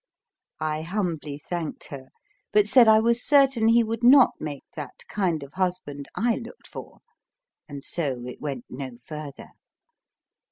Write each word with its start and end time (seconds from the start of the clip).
I 0.59 0.81
humbly 0.81 1.37
thanked 1.37 1.89
her, 1.89 2.07
but 2.51 2.67
said 2.67 2.87
I 2.87 2.99
was 2.99 3.23
certain 3.23 3.67
he 3.67 3.83
would 3.83 4.03
not 4.03 4.31
make 4.39 4.63
that 4.75 5.05
kind 5.07 5.43
of 5.43 5.53
husband 5.53 6.07
I 6.15 6.37
looked 6.37 6.65
for, 6.65 7.01
and 7.69 7.83
so 7.83 8.23
it 8.25 8.41
went 8.41 8.65
no 8.67 8.97
further. 9.03 9.49